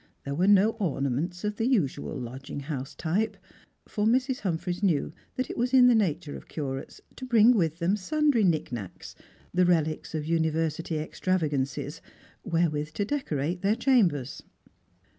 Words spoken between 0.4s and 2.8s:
no ornaments of the usual lodging